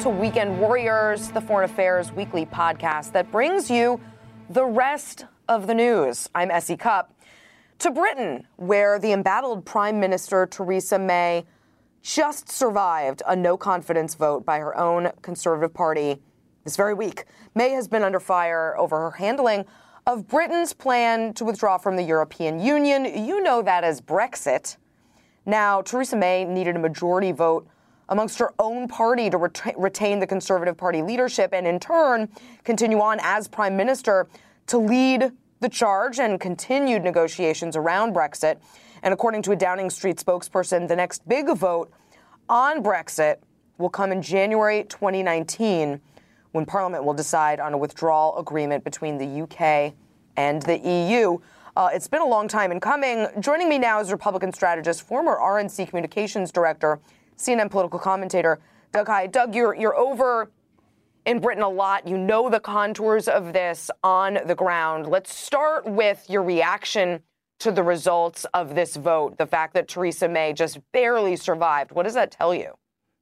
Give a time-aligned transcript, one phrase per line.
[0.00, 4.00] To Weekend Warriors, the Foreign Affairs Weekly podcast that brings you
[4.48, 6.26] the rest of the news.
[6.34, 7.14] I'm Essie Cupp.
[7.80, 11.44] To Britain, where the embattled Prime Minister Theresa May
[12.00, 16.22] just survived a no confidence vote by her own Conservative Party
[16.64, 17.26] this very week.
[17.54, 19.66] May has been under fire over her handling
[20.06, 23.04] of Britain's plan to withdraw from the European Union.
[23.04, 24.78] You know that as Brexit.
[25.44, 27.68] Now, Theresa May needed a majority vote
[28.10, 32.28] amongst her own party to ret- retain the Conservative Party leadership and, in turn,
[32.64, 34.28] continue on as Prime Minister
[34.66, 38.58] to lead the charge and continued negotiations around Brexit.
[39.02, 41.90] And according to a Downing Street spokesperson, the next big vote
[42.48, 43.36] on Brexit
[43.78, 46.00] will come in January 2019
[46.52, 49.94] when Parliament will decide on a withdrawal agreement between the UK
[50.36, 51.38] and the EU.
[51.76, 53.28] Uh, it's been a long time in coming.
[53.38, 56.98] Joining me now is Republican strategist, former RNC communications director,
[57.40, 58.60] CNN political commentator
[58.92, 59.26] Doug Heye.
[59.26, 60.50] Doug, you're you're over
[61.24, 62.06] in Britain a lot.
[62.06, 65.06] You know the contours of this on the ground.
[65.06, 67.22] Let's start with your reaction
[67.60, 69.38] to the results of this vote.
[69.38, 71.92] The fact that Theresa May just barely survived.
[71.92, 72.74] What does that tell you?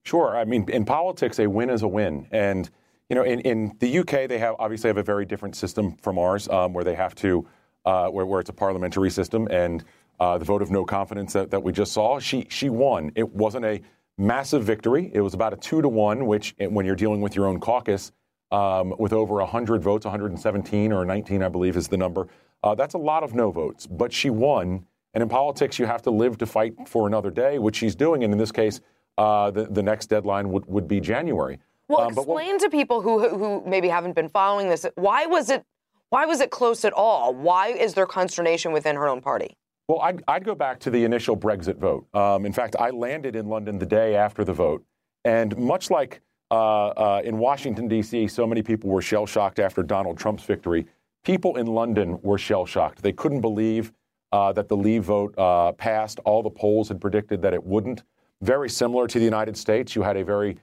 [0.04, 0.36] Sure.
[0.36, 2.70] I mean, in politics, a win is a win, and
[3.10, 6.18] you know, in, in the UK, they have obviously have a very different system from
[6.18, 7.46] ours, um, where they have to,
[7.86, 9.84] uh, where, where it's a parliamentary system, and
[10.20, 13.12] uh, the vote of no confidence that, that we just saw, she she won.
[13.14, 13.80] It wasn't a
[14.18, 15.10] massive victory.
[15.14, 18.12] It was about a two to one, which when you're dealing with your own caucus,
[18.50, 22.28] um, with over 100 votes, 117 or 19, I believe, is the number.
[22.62, 24.84] Uh, that's a lot of no votes, but she won.
[25.14, 28.24] And in politics, you have to live to fight for another day, which she's doing.
[28.24, 28.80] And in this case,
[29.16, 31.58] uh, the, the next deadline would, would be January.
[31.88, 34.84] Well, um, explain what, to people who who maybe haven't been following this.
[34.94, 35.64] Why was it
[36.10, 37.34] why was it close at all?
[37.34, 39.56] Why is there consternation within her own party?
[39.88, 42.06] Well, I'd, I'd go back to the initial Brexit vote.
[42.14, 44.84] Um, in fact, I landed in London the day after the vote,
[45.24, 49.82] and much like uh, uh, in Washington D.C., so many people were shell shocked after
[49.82, 50.86] Donald Trump's victory.
[51.24, 53.02] People in London were shell shocked.
[53.02, 53.92] They couldn't believe
[54.30, 56.18] uh, that the Leave vote uh, passed.
[56.26, 58.02] All the polls had predicted that it wouldn't.
[58.42, 60.58] Very similar to the United States, you had a very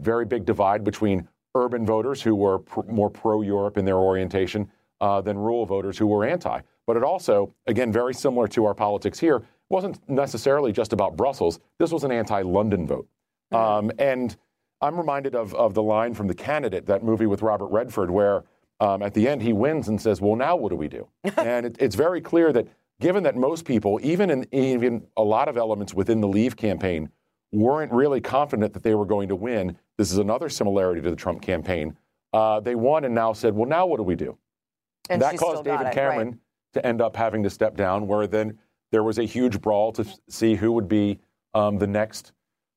[0.00, 4.70] very big divide between urban voters who were pr- more pro Europe in their orientation
[5.02, 6.60] uh, than rural voters who were anti.
[6.86, 11.60] But it also, again, very similar to our politics here, wasn't necessarily just about Brussels.
[11.78, 13.08] This was an anti London vote.
[13.52, 14.36] Um, and
[14.80, 18.44] I'm reminded of, of the line from The Candidate, that movie with Robert Redford, where
[18.80, 21.08] um, at the end he wins and says, Well, now what do we do?
[21.36, 22.66] and it, it's very clear that
[23.00, 27.08] given that most people, even in even a lot of elements within the Leave campaign,
[27.52, 29.76] weren't really confident that they were going to win.
[29.96, 31.96] This is another similarity to the Trump campaign.
[32.32, 34.36] Uh, they won and now said, well, now what do we do?
[35.08, 36.38] And that caused David it, Cameron right.
[36.74, 38.58] To end up having to step down, where then
[38.92, 41.18] there was a huge brawl to see who would be
[41.54, 42.32] um, the next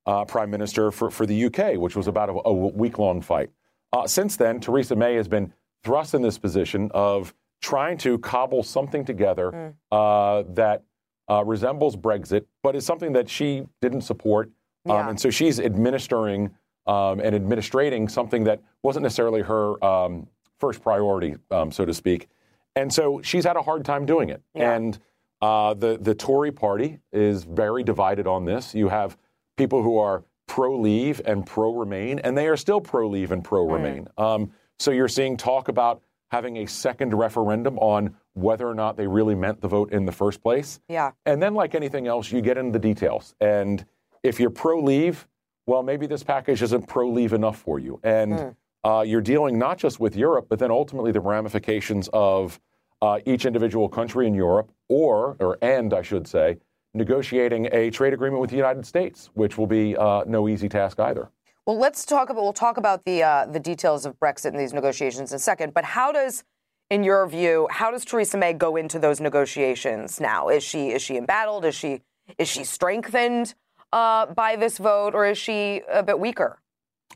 [0.05, 3.49] uh, prime minister for, for the UK, which was about a, a week long fight.
[3.93, 5.53] Uh, since then, Theresa May has been
[5.83, 9.73] thrust in this position of trying to cobble something together mm.
[9.91, 10.83] uh, that
[11.29, 14.51] uh, resembles Brexit, but is something that she didn't support
[14.89, 15.01] um, yeah.
[15.01, 16.51] Um, and so she's administering
[16.85, 20.27] um, and administrating something that wasn't necessarily her um,
[20.59, 22.29] first priority, um, so to speak.
[22.77, 24.41] And so she's had a hard time doing it.
[24.53, 24.73] Yeah.
[24.75, 24.99] And
[25.41, 28.75] uh, the, the Tory party is very divided on this.
[28.75, 29.17] You have
[29.57, 33.43] people who are pro leave and pro remain, and they are still pro leave and
[33.43, 34.07] pro remain.
[34.17, 36.01] Um, so you're seeing talk about
[36.31, 40.11] having a second referendum on whether or not they really meant the vote in the
[40.11, 40.79] first place.
[40.87, 41.11] Yeah.
[41.25, 43.33] And then, like anything else, you get into the details.
[43.41, 43.85] And
[44.23, 45.27] if you're pro leave,
[45.65, 47.99] well, maybe this package isn't pro leave enough for you.
[48.03, 48.55] And mm.
[48.83, 52.59] uh, you're dealing not just with Europe, but then ultimately the ramifications of
[53.01, 56.57] uh, each individual country in Europe, or, or and I should say,
[56.93, 60.99] negotiating a trade agreement with the United States, which will be uh, no easy task
[60.99, 61.29] either.
[61.65, 64.73] Well, let's talk about we'll talk about the uh, the details of Brexit and these
[64.73, 65.73] negotiations in a second.
[65.73, 66.43] But how does,
[66.89, 70.47] in your view, how does Theresa May go into those negotiations now?
[70.47, 71.65] Is she is she embattled?
[71.65, 72.01] Is she
[72.37, 73.53] is she strengthened
[73.91, 76.59] uh, by this vote, or is she a bit weaker?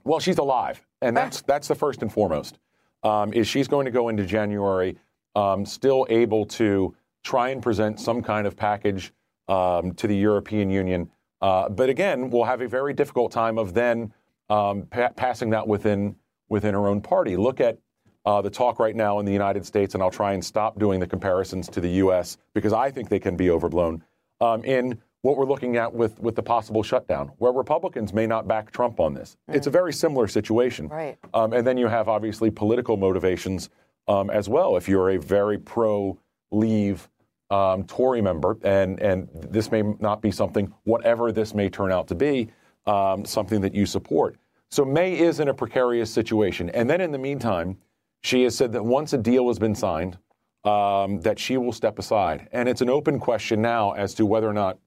[0.03, 2.59] Well, she's alive, and that's that's the first and foremost.
[3.03, 4.97] Um, is she's going to go into January
[5.35, 9.13] um, still able to try and present some kind of package
[9.47, 11.09] um, to the European Union.
[11.41, 14.13] Uh, but again, we'll have a very difficult time of then
[14.49, 16.15] um, pa- passing that within
[16.49, 17.37] within her own party.
[17.37, 17.77] Look at
[18.25, 20.99] uh, the talk right now in the United States, and I'll try and stop doing
[20.99, 22.37] the comparisons to the U.S.
[22.53, 24.03] because I think they can be overblown.
[24.41, 28.47] Um, in what we're looking at with, with the possible shutdown, where Republicans may not
[28.47, 29.37] back Trump on this.
[29.49, 29.55] Mm.
[29.55, 30.87] It's a very similar situation.
[30.87, 31.17] Right.
[31.33, 33.69] Um, and then you have obviously political motivations
[34.07, 34.77] um, as well.
[34.77, 36.17] If you're a very pro
[36.51, 37.09] leave
[37.49, 42.07] um, Tory member, and, and this may not be something, whatever this may turn out
[42.07, 42.49] to be,
[42.85, 44.37] um, something that you support.
[44.69, 46.69] So May is in a precarious situation.
[46.69, 47.77] And then in the meantime,
[48.21, 50.17] she has said that once a deal has been signed,
[50.63, 52.47] um, that she will step aside.
[52.51, 54.77] And it's an open question now as to whether or not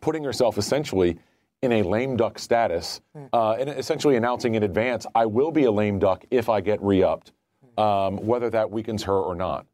[0.00, 1.18] putting herself essentially
[1.62, 3.26] in a lame duck status hmm.
[3.32, 6.82] uh, and essentially announcing in advance, I will be a lame duck if I get
[6.82, 7.32] re upped
[7.78, 9.66] um, whether that weakens her or not.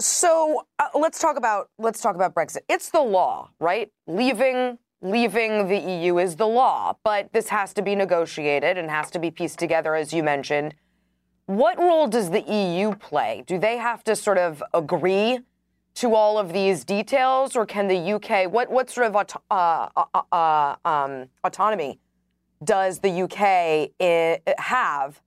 [0.00, 2.60] So uh, let's talk about let's talk about Brexit.
[2.68, 3.90] It's the law, right?
[4.06, 9.10] Leaving leaving the EU is the law, but this has to be negotiated and has
[9.10, 10.74] to be pieced together, as you mentioned.
[11.46, 13.42] What role does the EU play?
[13.46, 15.40] Do they have to sort of agree
[15.94, 18.50] to all of these details, or can the UK?
[18.50, 21.98] What what sort of auto, uh, uh, uh, um, autonomy
[22.64, 25.20] does the UK eh, have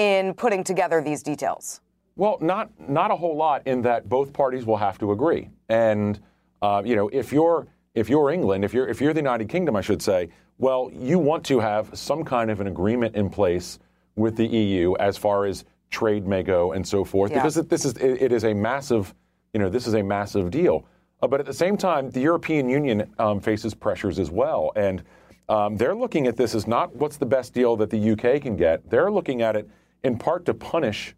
[0.00, 1.82] in putting together these details?
[2.16, 5.50] Well, not not a whole lot in that both parties will have to agree.
[5.68, 6.18] And
[6.62, 9.76] uh, you know, if you're if you're England, if you're if you're the United Kingdom,
[9.76, 13.78] I should say, well, you want to have some kind of an agreement in place
[14.16, 17.38] with the EU as far as trade may go and so forth, yeah.
[17.38, 19.14] because this is it is a massive,
[19.52, 20.86] you know, this is a massive deal.
[21.22, 25.02] Uh, but at the same time, the European Union um, faces pressures as well, and
[25.50, 28.56] um, they're looking at this as not what's the best deal that the UK can
[28.56, 28.88] get.
[28.88, 29.68] They're looking at it
[30.02, 31.14] in part to punish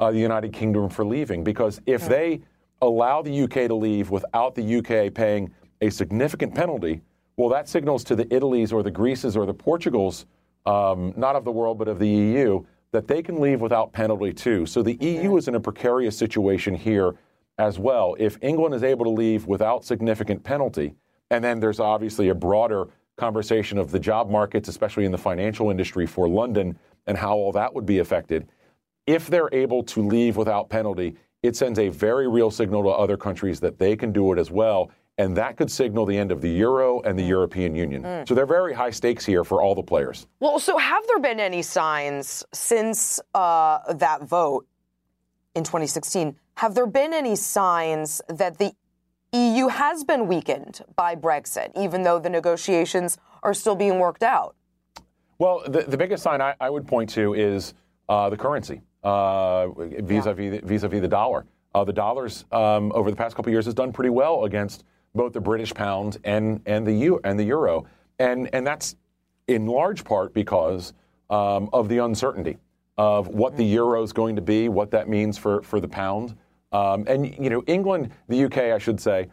[0.00, 1.44] uh, the United Kingdom for leaving.
[1.44, 2.40] Because if they
[2.80, 7.00] allow the UK to leave without the UK paying a significant penalty,
[7.36, 10.26] well, that signals to the Italies or the Greeces or the Portugals,
[10.66, 14.32] um, not of the world, but of the EU, that they can leave without penalty
[14.32, 14.66] too.
[14.66, 17.14] So the EU is in a precarious situation here
[17.58, 18.16] as well.
[18.18, 20.94] If England is able to leave without significant penalty,
[21.30, 25.70] and then there's obviously a broader conversation of the job markets, especially in the financial
[25.70, 28.48] industry for London, and how all that would be affected.
[29.06, 33.16] If they're able to leave without penalty, it sends a very real signal to other
[33.16, 34.90] countries that they can do it as well.
[35.18, 37.22] And that could signal the end of the euro and the.
[37.22, 38.02] European Union.
[38.02, 38.28] Mm.
[38.28, 40.26] So they're very high stakes here for all the players.
[40.40, 44.66] Well, so have there been any signs since uh, that vote
[45.54, 46.36] in 2016?
[46.54, 48.72] Have there been any signs that the
[49.32, 54.54] EU has been weakened by Brexit, even though the negotiations are still being worked out?
[55.42, 57.74] Well, the, the biggest sign I, I would point to is
[58.08, 61.46] uh, the currency uh, vis-a-vis, vis-a-vis the dollar.
[61.74, 64.84] Uh, the dollars um, over the past couple years has done pretty well against
[65.16, 67.86] both the British pound and and the U, and the euro,
[68.20, 68.94] and and that's
[69.48, 70.92] in large part because
[71.28, 72.56] um, of the uncertainty
[72.96, 73.72] of what the mm-hmm.
[73.72, 76.36] euro is going to be, what that means for for the pound,
[76.70, 79.28] um, and you know England, the UK, I should say.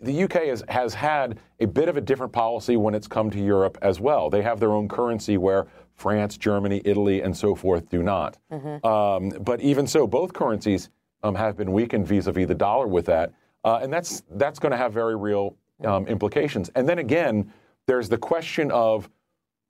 [0.00, 3.42] The UK has, has had a bit of a different policy when it's come to
[3.42, 4.28] Europe as well.
[4.30, 8.38] They have their own currency where France, Germany, Italy, and so forth do not.
[8.52, 8.86] Mm-hmm.
[8.86, 10.90] Um, but even so, both currencies
[11.22, 13.32] um, have been weakened vis-a-vis the dollar with that,
[13.64, 16.70] uh, and that's that's going to have very real um, implications.
[16.74, 17.52] And then again,
[17.86, 19.08] there's the question of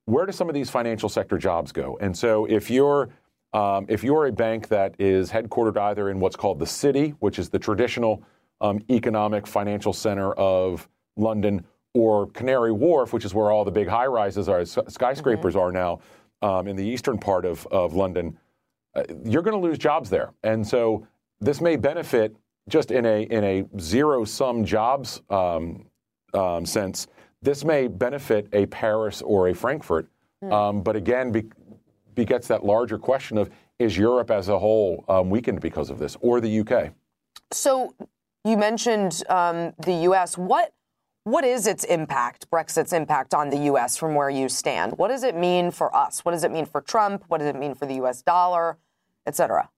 [0.07, 1.97] where do some of these financial sector jobs go?
[2.01, 3.11] And so if you're
[3.53, 7.39] um, if you're a bank that is headquartered either in what's called the city, which
[7.39, 8.23] is the traditional
[8.61, 13.89] um, economic financial center of London, or Canary Wharf, which is where all the big
[13.89, 15.63] high rises are, skyscrapers mm-hmm.
[15.63, 16.01] are now
[16.43, 18.37] um, in the eastern part of, of London,
[18.95, 20.33] uh, you're going to lose jobs there.
[20.43, 21.07] And so
[21.41, 22.37] this may benefit
[22.69, 25.87] just in a, in a zero sum jobs um,
[26.33, 27.07] um, sense.
[27.43, 30.09] This may benefit a Paris or a Frankfurt.
[30.43, 30.85] Mm.
[30.85, 31.45] but again, be,
[32.15, 36.17] begets that larger question of is Europe as a whole um, weakened because of this
[36.21, 36.93] or the UK?
[37.51, 37.95] So
[38.45, 40.39] you mentioned um, the U.S.
[40.39, 40.73] What
[41.25, 43.97] what is its impact, Brexit's impact on the U.S.
[43.97, 44.99] from where you stand?
[44.99, 46.23] What does it mean for us?
[46.23, 47.25] What does it mean for Trump?
[47.29, 48.21] What does it mean for the U.S.
[48.21, 48.77] dollar,
[49.27, 49.71] et cetera?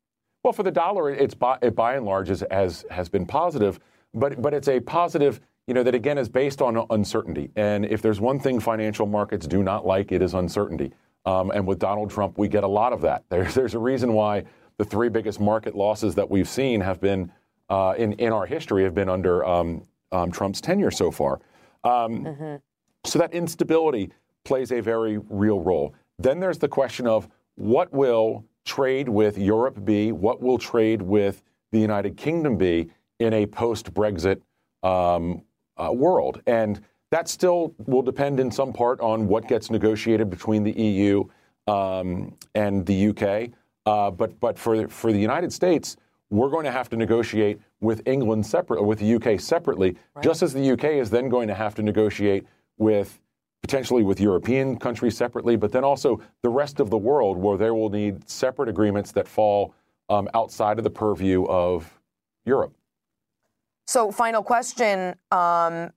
[0.42, 3.78] Well, for the dollar, it's by, it by and large is, has has been positive,
[4.12, 7.50] but but it's a positive, you know, that again is based on uncertainty.
[7.54, 10.92] And if there's one thing financial markets do not like, it is uncertainty.
[11.24, 13.24] Um, and with Donald Trump, we get a lot of that.
[13.28, 14.44] There's there's a reason why
[14.78, 17.30] the three biggest market losses that we've seen have been
[17.68, 19.82] uh, in in our history have been under um,
[20.12, 21.40] um, Trump's tenure so far.
[21.84, 22.56] Um, mm-hmm.
[23.04, 24.10] So that instability
[24.44, 25.94] plays a very real role.
[26.18, 30.12] Then there's the question of what will trade with Europe be?
[30.12, 31.42] What will trade with
[31.72, 34.40] the United Kingdom be in a post Brexit
[34.82, 35.42] um,
[35.76, 36.42] uh, world?
[36.46, 36.80] And
[37.10, 41.24] that still will depend in some part on what gets negotiated between the EU
[41.66, 43.50] um, and the UK.
[43.86, 45.96] Uh, but but for for the United States,
[46.30, 50.24] we're going to have to negotiate with England separately, with the UK separately, right.
[50.24, 52.46] just as the UK is then going to have to negotiate
[52.78, 53.20] with
[53.62, 57.70] potentially with European countries separately, but then also the rest of the world where they
[57.70, 59.74] will need separate agreements that fall
[60.08, 62.00] um, outside of the purview of
[62.44, 62.72] Europe.
[63.86, 65.14] So, final question.
[65.30, 65.92] Um,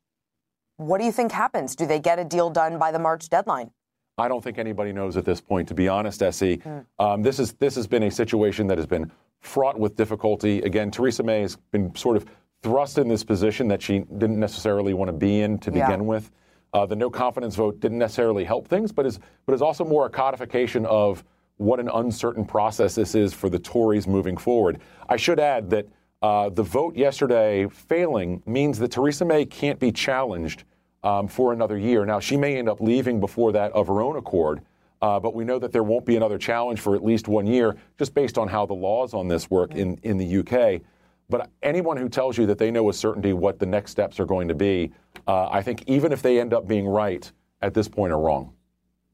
[0.77, 1.75] what do you think happens?
[1.75, 3.71] Do they get a deal done by the March deadline?
[4.17, 6.57] I don't think anybody knows at this point, to be honest, Essie.
[6.57, 6.85] Mm.
[6.99, 10.61] Um, this, is, this has been a situation that has been fraught with difficulty.
[10.61, 12.25] Again, Theresa May has been sort of
[12.61, 15.87] thrust in this position that she didn't necessarily want to be in to yeah.
[15.87, 16.31] begin with.
[16.73, 20.05] Uh, the no confidence vote didn't necessarily help things, but is but is also more
[20.05, 21.23] a codification of
[21.57, 24.79] what an uncertain process this is for the Tories moving forward.
[25.09, 25.87] I should add that
[26.21, 30.63] uh, the vote yesterday failing means that Theresa May can't be challenged
[31.03, 32.05] um, for another year.
[32.05, 34.61] Now she may end up leaving before that of her own accord,
[35.01, 37.75] uh, but we know that there won't be another challenge for at least one year,
[37.97, 40.81] just based on how the laws on this work in, in the UK.
[41.29, 44.25] But anyone who tells you that they know with certainty what the next steps are
[44.25, 44.91] going to be,
[45.27, 48.53] uh, I think even if they end up being right at this point, are wrong.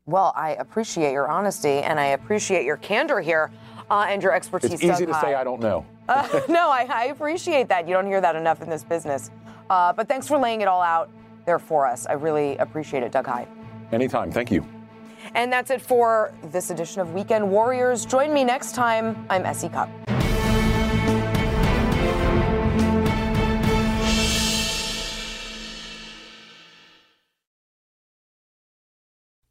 [0.06, 3.51] Well, I appreciate your honesty and I appreciate your candor here
[3.89, 4.74] uh, and your expertise.
[4.74, 5.86] It's easy to say I don't know.
[6.08, 7.88] uh, no, I, I, appreciate that.
[7.88, 9.32] You don't hear that enough in this business.
[9.70, 11.10] Uh, but thanks for laying it all out
[11.46, 12.06] there for us.
[12.06, 13.48] I really appreciate it, Doug Heye.
[13.92, 14.32] Anytime.
[14.32, 14.75] Thank you.
[15.36, 18.06] And that's it for this edition of Weekend Warriors.
[18.06, 19.27] Join me next time.
[19.30, 19.89] I'm Essie Cupp.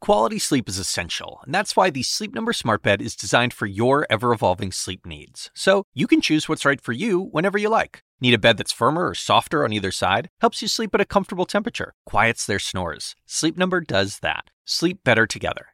[0.00, 3.64] Quality sleep is essential, and that's why the Sleep Number Smart Bed is designed for
[3.64, 5.50] your ever evolving sleep needs.
[5.54, 8.02] So you can choose what's right for you whenever you like.
[8.20, 10.28] Need a bed that's firmer or softer on either side?
[10.42, 13.16] Helps you sleep at a comfortable temperature, quiets their snores.
[13.24, 14.44] Sleep Number does that.
[14.66, 15.73] Sleep better together.